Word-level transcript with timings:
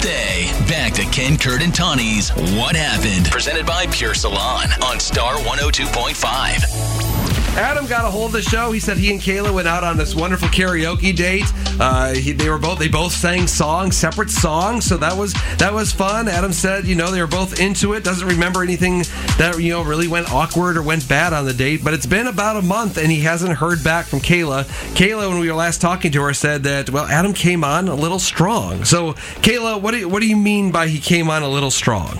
day. 0.00 0.50
Back 0.68 0.92
to 0.94 1.04
Ken, 1.06 1.36
Kurt, 1.36 1.62
and 1.62 1.72
Tawinee's 1.72 2.30
What 2.56 2.76
Happened? 2.76 3.30
Presented 3.30 3.66
by 3.66 3.86
Pure 3.86 4.14
Salon 4.14 4.68
on 4.82 5.00
Star 5.00 5.34
102.5. 5.36 7.41
Adam 7.54 7.86
got 7.86 8.06
a 8.06 8.10
hold 8.10 8.26
of 8.26 8.32
the 8.32 8.42
show. 8.42 8.72
He 8.72 8.80
said 8.80 8.96
he 8.96 9.10
and 9.10 9.20
Kayla 9.20 9.52
went 9.52 9.68
out 9.68 9.84
on 9.84 9.98
this 9.98 10.14
wonderful 10.14 10.48
karaoke 10.48 11.14
date. 11.14 11.44
Uh, 11.78 12.14
he, 12.14 12.32
they 12.32 12.48
were 12.48 12.58
both 12.58 12.78
they 12.78 12.88
both 12.88 13.12
sang 13.12 13.46
songs, 13.46 13.94
separate 13.94 14.30
songs, 14.30 14.86
so 14.86 14.96
that 14.96 15.14
was 15.14 15.34
that 15.58 15.72
was 15.72 15.92
fun. 15.92 16.28
Adam 16.28 16.52
said, 16.52 16.86
you 16.86 16.94
know, 16.94 17.10
they 17.10 17.20
were 17.20 17.26
both 17.26 17.60
into 17.60 17.92
it. 17.92 18.04
Doesn't 18.04 18.26
remember 18.26 18.62
anything 18.62 19.00
that 19.36 19.58
you 19.60 19.70
know 19.70 19.82
really 19.82 20.08
went 20.08 20.32
awkward 20.32 20.78
or 20.78 20.82
went 20.82 21.06
bad 21.06 21.34
on 21.34 21.44
the 21.44 21.52
date. 21.52 21.84
But 21.84 21.92
it's 21.92 22.06
been 22.06 22.26
about 22.26 22.56
a 22.56 22.62
month 22.62 22.96
and 22.96 23.12
he 23.12 23.20
hasn't 23.20 23.58
heard 23.58 23.84
back 23.84 24.06
from 24.06 24.20
Kayla. 24.20 24.64
Kayla, 24.94 25.28
when 25.28 25.38
we 25.38 25.48
were 25.50 25.56
last 25.56 25.82
talking 25.82 26.10
to 26.12 26.22
her, 26.22 26.32
said 26.32 26.62
that 26.62 26.88
well, 26.88 27.04
Adam 27.04 27.34
came 27.34 27.64
on 27.64 27.86
a 27.86 27.94
little 27.94 28.18
strong. 28.18 28.86
So, 28.86 29.12
Kayla, 29.42 29.78
what 29.78 29.90
do 29.90 29.98
you, 29.98 30.08
what 30.08 30.20
do 30.20 30.26
you 30.26 30.36
mean 30.36 30.72
by 30.72 30.88
he 30.88 30.98
came 30.98 31.28
on 31.28 31.42
a 31.42 31.48
little 31.48 31.70
strong? 31.70 32.18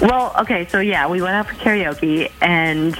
Well, 0.00 0.34
okay, 0.40 0.66
so 0.66 0.80
yeah, 0.80 1.08
we 1.08 1.22
went 1.22 1.36
out 1.36 1.46
for 1.46 1.54
karaoke, 1.54 2.28
and 2.40 2.96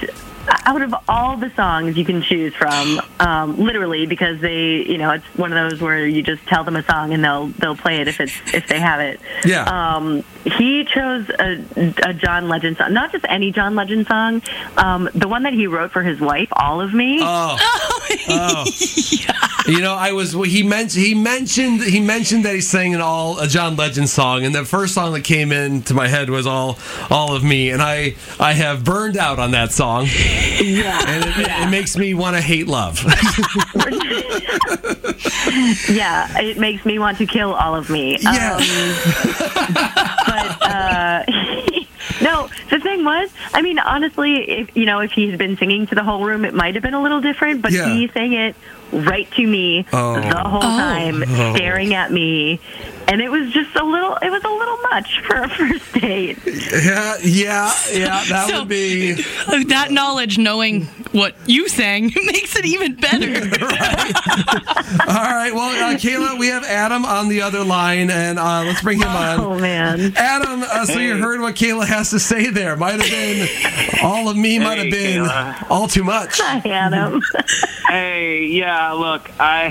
out 0.65 0.81
of 0.81 0.93
all 1.07 1.37
the 1.37 1.49
songs 1.51 1.97
you 1.97 2.05
can 2.05 2.21
choose 2.21 2.53
from, 2.53 3.01
um, 3.19 3.57
literally, 3.57 4.05
because 4.05 4.39
they, 4.41 4.83
you 4.83 4.97
know, 4.97 5.11
it's 5.11 5.25
one 5.37 5.51
of 5.53 5.71
those 5.71 5.81
where 5.81 6.05
you 6.05 6.21
just 6.21 6.45
tell 6.47 6.63
them 6.63 6.75
a 6.75 6.83
song 6.83 7.13
and 7.13 7.23
they'll 7.23 7.47
they'll 7.47 7.75
play 7.75 8.01
it 8.01 8.07
if 8.07 8.19
it's 8.19 8.33
if 8.53 8.67
they 8.67 8.79
have 8.79 8.99
it. 8.99 9.19
Yeah. 9.45 9.63
Um, 9.63 10.23
he 10.43 10.83
chose 10.83 11.29
a, 11.29 11.65
a 12.03 12.13
John 12.13 12.49
Legend 12.49 12.77
song, 12.77 12.93
not 12.93 13.11
just 13.11 13.25
any 13.29 13.51
John 13.51 13.75
Legend 13.75 14.07
song, 14.07 14.41
um, 14.77 15.09
the 15.15 15.27
one 15.27 15.43
that 15.43 15.53
he 15.53 15.67
wrote 15.67 15.91
for 15.91 16.03
his 16.03 16.19
wife, 16.19 16.49
"All 16.53 16.81
of 16.81 16.93
Me." 16.93 17.19
Oh, 17.21 17.57
oh. 18.29 18.65
You 19.67 19.81
know, 19.81 19.93
I 19.93 20.11
was 20.11 20.33
he 20.33 20.63
mentioned 20.63 21.05
he 21.05 21.15
mentioned 21.15 21.83
he 21.83 21.99
mentioned 22.01 22.45
that 22.45 22.55
he 22.55 22.61
sang 22.61 22.93
an 22.93 23.01
all 23.01 23.39
a 23.39 23.47
John 23.47 23.75
Legend 23.75 24.09
song, 24.09 24.43
and 24.45 24.53
the 24.53 24.65
first 24.65 24.93
song 24.93 25.13
that 25.13 25.23
came 25.23 25.51
into 25.51 25.93
my 25.93 26.07
head 26.07 26.29
was 26.29 26.45
all 26.45 26.77
all 27.09 27.33
of 27.35 27.43
me, 27.43 27.69
and 27.69 27.81
I 27.81 28.15
I 28.39 28.53
have 28.53 28.83
burned 28.83 29.17
out 29.17 29.39
on 29.39 29.51
that 29.51 29.71
song, 29.71 30.07
yeah. 30.61 31.01
and 31.07 31.23
it, 31.25 31.33
it 31.37 31.69
makes 31.69 31.95
me 31.95 32.13
want 32.13 32.35
to 32.35 32.41
hate 32.41 32.67
love. 32.67 33.01
yeah, 35.89 36.27
it 36.39 36.57
makes 36.57 36.85
me 36.85 36.99
want 36.99 37.17
to 37.19 37.25
kill 37.25 37.53
all 37.53 37.75
of 37.75 37.89
me. 37.89 38.17
Yeah. 38.19 38.55
Um, 38.55 38.63
but 40.25 40.61
uh, 40.61 41.23
no, 42.21 42.49
the 42.69 42.79
thing 43.03 43.21
was, 43.21 43.29
I 43.53 43.61
mean, 43.61 43.79
honestly, 43.79 44.35
if 44.49 44.75
you 44.75 44.85
know, 44.85 44.99
if 44.99 45.11
he's 45.11 45.37
been 45.37 45.57
singing 45.57 45.87
to 45.87 45.95
the 45.95 46.03
whole 46.03 46.23
room, 46.25 46.45
it 46.45 46.53
might 46.53 46.75
have 46.75 46.83
been 46.83 46.93
a 46.93 47.01
little 47.01 47.21
different. 47.21 47.61
But 47.61 47.71
Yeah. 47.71 47.89
he 47.93 48.07
sang 48.09 48.33
it 48.33 48.55
right 48.91 49.29
to 49.31 49.45
me 49.47 49.85
Oh. 49.93 50.15
the 50.15 50.37
whole 50.37 50.57
oh. 50.63 50.77
time, 50.77 51.23
Oh. 51.27 51.55
staring 51.55 51.93
at 51.93 52.11
me. 52.11 52.59
And 53.13 53.21
it 53.21 53.29
was 53.29 53.51
just 53.51 53.75
a 53.75 53.83
little, 53.83 54.15
it 54.23 54.31
was 54.31 54.43
a 54.43 54.49
little 54.49 54.77
much 54.89 55.19
for 55.27 55.35
a 55.43 55.47
first 55.55 55.93
date. 55.93 56.39
yeah, 56.47 57.15
yeah, 57.21 57.71
yeah. 57.91 58.23
That 58.27 58.47
So- 58.49 58.59
would 58.61 58.69
be 58.69 59.11
that 59.67 59.91
knowledge, 59.91 60.39
knowing 60.39 60.85
what 61.11 61.35
you 61.45 61.69
sang, 61.69 62.05
makes 62.25 62.55
it 62.55 62.65
even 62.65 62.95
better. 62.95 63.27
all 65.07 65.15
right. 65.31 65.51
Well, 65.53 65.91
uh, 65.93 65.95
Kayla, 65.97 66.39
we 66.39 66.47
have 66.47 66.63
Adam 66.63 67.05
on 67.05 67.29
the 67.29 67.41
other 67.43 67.63
line, 67.63 68.09
and 68.09 68.39
uh, 68.39 68.63
let's 68.63 68.81
bring 68.81 68.99
him 68.99 69.09
on. 69.09 69.39
Oh, 69.39 69.59
man. 69.59 70.13
Adam, 70.15 70.63
uh, 70.63 70.85
so 70.87 70.97
you 70.97 71.15
heard 71.17 71.39
what 71.39 71.53
Kayla 71.53 71.85
has 71.85 72.09
to 72.11 72.19
say 72.19 72.49
there. 72.49 72.75
Might 72.75 72.99
have 72.99 73.09
been 73.11 73.47
all 74.03 74.27
of 74.27 74.35
me, 74.35 74.57
might 74.57 74.79
have 74.79 74.87
Hey, 74.87 75.17
been 75.17 75.25
Kayla. 75.25 75.69
all 75.69 75.87
too 75.87 76.03
much. 76.03 76.39
Hi, 76.41 76.67
Adam. 76.67 77.21
Hey, 77.87 78.45
yeah, 78.47 78.91
look, 78.93 79.29
I 79.39 79.69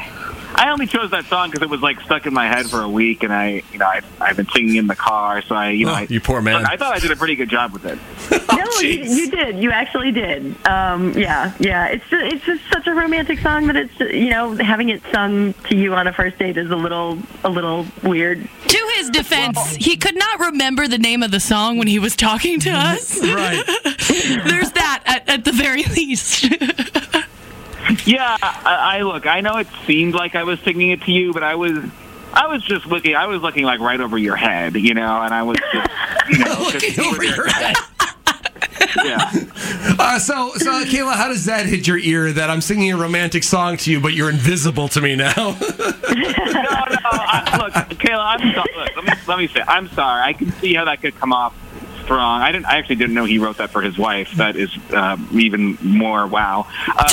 I 0.62 0.70
only 0.70 0.86
chose 0.86 1.10
that 1.10 1.24
song 1.24 1.50
because 1.50 1.60
it 1.60 1.68
was 1.68 1.80
like 1.80 2.00
stuck 2.02 2.24
in 2.24 2.32
my 2.32 2.46
head 2.46 2.66
for 2.70 2.82
a 2.82 2.88
week, 2.88 3.24
and 3.24 3.32
I, 3.32 3.64
you 3.72 3.78
know, 3.78 3.86
I, 3.86 4.00
I've 4.20 4.36
been 4.36 4.48
singing 4.50 4.76
in 4.76 4.86
the 4.86 4.94
car, 4.94 5.42
so 5.42 5.56
I, 5.56 5.70
you 5.70 5.86
know, 5.86 5.92
Oh, 5.92 5.96
I, 5.96 6.06
you 6.08 6.20
poor 6.20 6.40
man. 6.40 6.60
Look, 6.60 6.70
I 6.70 6.76
thought 6.76 6.94
I 6.94 7.00
did 7.00 7.10
a 7.10 7.16
pretty 7.16 7.34
good 7.34 7.48
job 7.50 7.72
with 7.72 7.84
it. 7.84 7.98
no, 8.52 8.64
you, 8.80 9.02
you 9.02 9.28
did. 9.28 9.58
You 9.58 9.72
actually 9.72 10.12
did. 10.12 10.54
Um, 10.68 11.18
yeah, 11.18 11.52
yeah. 11.58 11.86
It's 11.88 12.08
just, 12.08 12.32
it's 12.32 12.44
just 12.44 12.62
such 12.72 12.86
a 12.86 12.94
romantic 12.94 13.40
song 13.40 13.66
that 13.66 13.74
it's 13.76 13.98
you 13.98 14.30
know 14.30 14.54
having 14.54 14.88
it 14.90 15.02
sung 15.12 15.52
to 15.68 15.76
you 15.76 15.94
on 15.94 16.06
a 16.06 16.12
first 16.12 16.38
date 16.38 16.56
is 16.56 16.70
a 16.70 16.76
little 16.76 17.18
a 17.42 17.50
little 17.50 17.84
weird. 18.04 18.48
to 18.68 18.90
his 18.94 19.10
defense, 19.10 19.74
he 19.74 19.96
could 19.96 20.16
not 20.16 20.38
remember 20.38 20.86
the 20.86 20.98
name 20.98 21.24
of 21.24 21.32
the 21.32 21.40
song 21.40 21.76
when 21.76 21.88
he 21.88 21.98
was 21.98 22.14
talking 22.14 22.60
to 22.60 22.70
us. 22.70 23.20
Right. 23.20 23.64
There's 24.46 24.70
that 24.72 25.02
at, 25.06 25.28
at 25.28 25.44
the 25.44 25.52
very 25.52 25.82
least. 25.82 26.44
Yeah, 28.04 28.36
I, 28.42 28.98
I 28.98 29.02
look. 29.02 29.26
I 29.26 29.40
know 29.40 29.56
it 29.58 29.68
seemed 29.86 30.14
like 30.14 30.34
I 30.34 30.44
was 30.44 30.58
singing 30.60 30.90
it 30.90 31.02
to 31.02 31.12
you, 31.12 31.32
but 31.32 31.42
I 31.42 31.54
was. 31.54 31.78
I 32.34 32.46
was 32.46 32.64
just 32.64 32.86
looking. 32.86 33.14
I 33.14 33.26
was 33.26 33.42
looking 33.42 33.64
like 33.64 33.80
right 33.80 34.00
over 34.00 34.16
your 34.16 34.36
head, 34.36 34.74
you 34.74 34.94
know, 34.94 35.20
and 35.22 35.34
I 35.34 35.42
was 35.42 35.58
just, 35.72 35.90
you 36.30 36.38
know, 36.38 36.56
Looking 36.72 36.80
just- 36.80 36.98
over 36.98 37.24
your 37.24 37.48
head. 37.48 37.76
Yeah. 39.04 39.30
Uh, 39.98 40.18
so, 40.18 40.52
so 40.56 40.84
Kayla, 40.84 41.14
how 41.14 41.28
does 41.28 41.44
that 41.46 41.66
hit 41.66 41.86
your 41.86 41.98
ear 41.98 42.30
that 42.32 42.50
I'm 42.50 42.60
singing 42.60 42.92
a 42.92 42.96
romantic 42.96 43.42
song 43.42 43.76
to 43.78 43.90
you, 43.90 44.00
but 44.00 44.12
you're 44.12 44.28
invisible 44.28 44.88
to 44.88 45.00
me 45.00 45.14
now? 45.16 45.32
no, 45.36 45.54
no. 45.54 45.56
I, 46.12 47.58
look, 47.62 47.72
Kayla, 47.98 48.38
I'm 48.38 48.54
so, 48.54 48.64
look, 48.76 48.96
let 48.96 49.04
me 49.04 49.12
let 49.26 49.38
me 49.38 49.48
say, 49.48 49.62
I'm 49.66 49.88
sorry. 49.90 50.22
I 50.22 50.32
can 50.34 50.52
see 50.52 50.74
how 50.74 50.84
that 50.86 51.00
could 51.00 51.14
come 51.18 51.32
off 51.32 51.54
strong. 52.04 52.42
I 52.42 52.52
didn't. 52.52 52.66
I 52.66 52.76
actually 52.78 52.96
didn't 52.96 53.14
know 53.14 53.24
he 53.24 53.38
wrote 53.38 53.58
that 53.58 53.70
for 53.70 53.80
his 53.82 53.96
wife. 53.96 54.32
That 54.36 54.56
is 54.56 54.70
um, 54.92 55.28
even 55.32 55.78
more 55.80 56.26
wow. 56.26 56.66
Uh, 56.88 57.08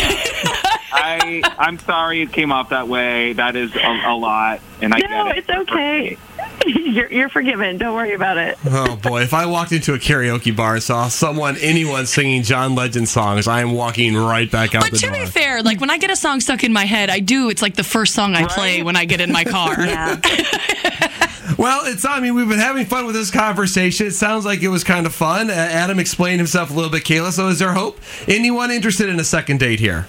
I 0.91 1.41
I'm 1.57 1.77
sorry 1.79 2.21
it 2.21 2.31
came 2.31 2.51
off 2.51 2.69
that 2.69 2.87
way. 2.87 3.33
That 3.33 3.55
is 3.55 3.75
a, 3.75 4.01
a 4.07 4.15
lot, 4.15 4.59
and 4.81 4.93
I 4.93 4.99
No, 4.99 5.25
get 5.25 5.37
it. 5.37 5.37
it's 5.37 5.49
okay. 5.71 6.17
you're 6.65 7.11
you're 7.11 7.29
forgiven. 7.29 7.77
Don't 7.77 7.93
worry 7.95 8.13
about 8.13 8.37
it. 8.37 8.57
oh 8.65 8.95
boy, 8.95 9.21
if 9.21 9.33
I 9.33 9.45
walked 9.45 9.71
into 9.71 9.93
a 9.93 9.97
karaoke 9.99 10.55
bar 10.55 10.75
and 10.75 10.83
saw 10.83 11.07
someone, 11.07 11.57
anyone 11.57 12.05
singing 12.05 12.43
John 12.43 12.75
Legend 12.75 13.07
songs, 13.07 13.47
I 13.47 13.61
am 13.61 13.73
walking 13.73 14.15
right 14.15 14.49
back 14.49 14.75
out 14.75 14.81
But 14.83 14.91
the 14.91 14.97
to 14.97 15.07
door. 15.07 15.15
be 15.15 15.25
fair, 15.25 15.61
like 15.61 15.79
when 15.79 15.89
I 15.89 15.97
get 15.97 16.11
a 16.11 16.15
song 16.15 16.39
stuck 16.41 16.63
in 16.63 16.73
my 16.73 16.85
head, 16.85 17.09
I 17.09 17.19
do. 17.19 17.49
It's 17.49 17.61
like 17.61 17.75
the 17.75 17.83
first 17.83 18.13
song 18.13 18.35
I 18.35 18.45
play 18.47 18.81
when 18.83 18.95
I 18.95 19.05
get 19.05 19.21
in 19.21 19.31
my 19.31 19.43
car. 19.43 19.75
Yeah. 19.85 20.19
Well, 21.57 21.81
it's. 21.87 22.05
I 22.05 22.21
mean, 22.21 22.35
we've 22.35 22.47
been 22.47 22.59
having 22.59 22.85
fun 22.85 23.05
with 23.05 23.15
this 23.15 23.31
conversation. 23.31 24.07
It 24.07 24.11
sounds 24.11 24.45
like 24.45 24.61
it 24.61 24.69
was 24.69 24.85
kind 24.85 25.05
of 25.05 25.13
fun. 25.13 25.49
Uh, 25.49 25.53
Adam 25.53 25.99
explained 25.99 26.39
himself 26.39 26.69
a 26.69 26.73
little 26.73 26.91
bit, 26.91 27.03
Kayla. 27.03 27.31
So, 27.33 27.49
is 27.49 27.59
there 27.59 27.73
hope? 27.73 27.99
Anyone 28.29 28.71
interested 28.71 29.09
in 29.09 29.19
a 29.19 29.25
second 29.25 29.59
date 29.59 29.79
here? 29.81 30.07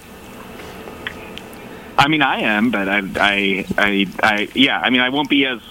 I 2.01 2.07
mean, 2.07 2.23
I 2.23 2.39
am, 2.39 2.71
but 2.71 2.89
I, 2.89 2.97
I, 2.97 3.65
I, 3.77 4.07
I, 4.23 4.47
yeah. 4.55 4.79
I 4.79 4.89
mean, 4.89 5.01
I 5.01 5.09
won't 5.09 5.29
be 5.29 5.45
as 5.45 5.61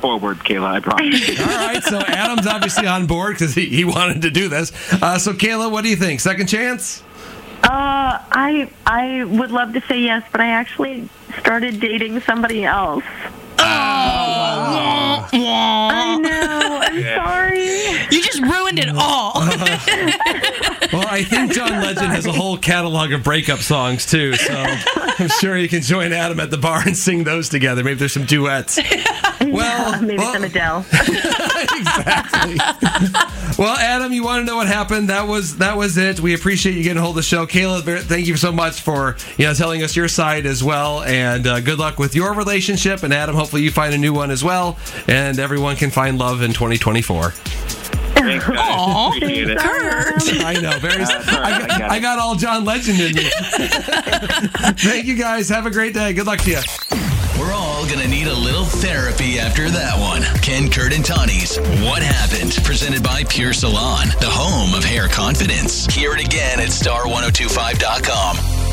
forward, 0.00 0.38
Kayla. 0.38 0.66
I 0.66 0.80
promise. 0.80 1.40
All 1.40 1.46
right. 1.46 1.82
So, 1.82 1.98
Adam's 1.98 2.46
obviously 2.46 2.86
on 2.86 3.06
board 3.06 3.34
because 3.34 3.54
he, 3.54 3.66
he 3.66 3.84
wanted 3.84 4.22
to 4.22 4.30
do 4.30 4.48
this. 4.48 4.72
Uh, 5.02 5.18
so, 5.18 5.34
Kayla, 5.34 5.70
what 5.70 5.84
do 5.84 5.90
you 5.90 5.96
think? 5.96 6.20
Second 6.20 6.46
chance? 6.46 7.02
Uh, 7.62 8.18
I 8.30 8.70
I 8.86 9.24
would 9.24 9.50
love 9.50 9.74
to 9.74 9.80
say 9.82 10.00
yes, 10.00 10.22
but 10.32 10.40
I 10.40 10.48
actually 10.48 11.08
started 11.38 11.80
dating 11.80 12.20
somebody 12.20 12.64
else. 12.64 13.04
Wah, 13.58 15.28
wah. 15.32 15.88
I 15.92 16.16
know. 16.16 16.53
I'm 18.14 18.20
sorry. 18.20 18.22
You 18.22 18.22
just 18.22 18.40
ruined 18.42 18.78
it 18.78 18.88
all. 18.96 19.32
Well, 20.92 21.06
I 21.08 21.24
think 21.24 21.52
John 21.52 21.70
Legend 21.82 22.12
has 22.12 22.26
a 22.26 22.30
whole 22.32 22.56
catalog 22.56 23.10
of 23.12 23.24
breakup 23.24 23.58
songs 23.58 24.06
too. 24.06 24.34
So, 24.34 24.52
I'm 24.54 25.28
sure 25.40 25.56
you 25.58 25.68
can 25.68 25.82
join 25.82 26.12
Adam 26.12 26.38
at 26.38 26.52
the 26.52 26.58
bar 26.58 26.82
and 26.86 26.96
sing 26.96 27.24
those 27.24 27.48
together. 27.48 27.82
Maybe 27.82 27.98
there's 27.98 28.12
some 28.12 28.26
duets. 28.26 28.78
Well, 29.44 30.00
Maybe 30.00 30.18
well- 30.18 30.32
some 30.32 30.42
Adele. 30.44 30.78
exactly. 30.90 32.56
well, 33.58 33.76
Adam, 33.76 34.12
you 34.12 34.24
want 34.24 34.40
to 34.40 34.44
know 34.46 34.56
what 34.56 34.66
happened? 34.66 35.10
That 35.10 35.28
was 35.28 35.58
that 35.58 35.76
was 35.76 35.96
it. 35.98 36.18
We 36.18 36.34
appreciate 36.34 36.74
you 36.76 36.82
getting 36.82 36.98
a 36.98 37.02
hold 37.02 37.12
of 37.12 37.16
the 37.16 37.22
show, 37.22 37.46
Kayla. 37.46 38.00
Thank 38.02 38.26
you 38.26 38.36
so 38.36 38.50
much 38.52 38.80
for 38.80 39.16
you 39.36 39.46
know 39.46 39.54
telling 39.54 39.82
us 39.82 39.94
your 39.96 40.08
side 40.08 40.46
as 40.46 40.64
well, 40.64 41.02
and 41.02 41.46
uh, 41.46 41.60
good 41.60 41.78
luck 41.78 41.98
with 41.98 42.14
your 42.16 42.32
relationship. 42.32 43.02
And 43.02 43.12
Adam, 43.12 43.34
hopefully 43.36 43.62
you 43.62 43.70
find 43.70 43.94
a 43.94 43.98
new 43.98 44.12
one 44.14 44.30
as 44.30 44.42
well, 44.42 44.78
and 45.08 45.38
everyone 45.38 45.76
can 45.76 45.90
find 45.90 46.18
love 46.18 46.40
in 46.42 46.52
2024. 46.52 47.32
Thanks, 48.40 48.46
guys. 48.46 48.58
Aw. 48.58 49.16
Appreciate 49.16 49.50
it. 49.50 49.58
Kurt. 49.58 50.44
I 50.44 50.54
know, 50.54 50.78
very. 50.78 51.04
That's 51.04 51.32
all 51.32 51.40
right, 51.40 51.52
I, 51.52 51.56
I 51.56 51.66
got, 51.66 51.78
got 51.78 51.90
I 51.90 51.98
got 52.00 52.18
all 52.18 52.34
John 52.34 52.64
Legend 52.64 53.00
in 53.00 53.14
me. 53.14 53.30
Thank 54.78 55.06
you 55.06 55.14
guys. 55.16 55.48
Have 55.48 55.66
a 55.66 55.70
great 55.70 55.94
day. 55.94 56.12
Good 56.12 56.26
luck 56.26 56.40
to 56.40 56.50
you. 56.50 56.60
We're 57.38 57.52
all 57.52 57.86
gonna 57.86 58.06
need 58.08 58.26
a 58.26 58.34
little 58.34 58.64
therapy 58.64 59.38
after 59.38 59.68
that 59.70 59.98
one. 59.98 60.22
Ken, 60.40 60.70
Kurt, 60.70 60.92
and 60.94 61.04
Tawinee's 61.04 61.58
What 61.82 62.02
Happened? 62.02 62.58
Presented 62.64 63.02
by 63.02 63.24
Pure 63.24 63.54
Salon, 63.54 64.08
the 64.20 64.30
home 64.30 64.74
of 64.74 64.84
hair 64.84 65.08
confidence. 65.08 65.86
Hear 65.86 66.14
it 66.14 66.24
again 66.24 66.60
at 66.60 66.68
star1025.com. 66.68 68.63